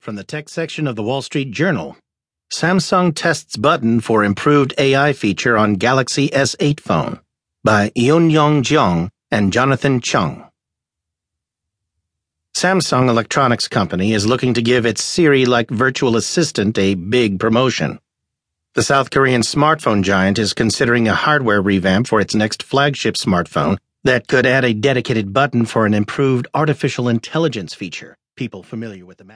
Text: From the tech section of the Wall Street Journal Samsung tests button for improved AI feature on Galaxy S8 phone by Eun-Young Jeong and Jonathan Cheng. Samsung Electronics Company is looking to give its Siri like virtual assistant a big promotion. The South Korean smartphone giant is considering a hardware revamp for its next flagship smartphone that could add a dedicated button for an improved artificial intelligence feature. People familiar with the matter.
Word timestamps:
From 0.00 0.14
the 0.14 0.24
tech 0.24 0.48
section 0.48 0.86
of 0.86 0.94
the 0.94 1.02
Wall 1.02 1.22
Street 1.22 1.50
Journal 1.50 1.96
Samsung 2.52 3.12
tests 3.14 3.56
button 3.56 4.00
for 4.00 4.22
improved 4.22 4.72
AI 4.78 5.12
feature 5.12 5.58
on 5.58 5.74
Galaxy 5.74 6.28
S8 6.28 6.78
phone 6.78 7.18
by 7.64 7.90
Eun-Young 7.90 8.62
Jeong 8.62 9.10
and 9.30 9.52
Jonathan 9.52 10.00
Cheng. 10.00 10.44
Samsung 12.54 13.08
Electronics 13.08 13.66
Company 13.66 14.12
is 14.12 14.24
looking 14.24 14.54
to 14.54 14.62
give 14.62 14.86
its 14.86 15.02
Siri 15.02 15.44
like 15.44 15.68
virtual 15.68 16.16
assistant 16.16 16.78
a 16.78 16.94
big 16.94 17.40
promotion. 17.40 17.98
The 18.74 18.84
South 18.84 19.10
Korean 19.10 19.42
smartphone 19.42 20.04
giant 20.04 20.38
is 20.38 20.54
considering 20.54 21.08
a 21.08 21.14
hardware 21.14 21.60
revamp 21.60 22.06
for 22.06 22.20
its 22.20 22.36
next 22.36 22.62
flagship 22.62 23.16
smartphone 23.16 23.78
that 24.04 24.28
could 24.28 24.46
add 24.46 24.64
a 24.64 24.74
dedicated 24.74 25.32
button 25.32 25.66
for 25.66 25.86
an 25.86 25.92
improved 25.92 26.46
artificial 26.54 27.08
intelligence 27.08 27.74
feature. 27.74 28.16
People 28.36 28.62
familiar 28.62 29.04
with 29.04 29.18
the 29.18 29.24
matter. 29.24 29.26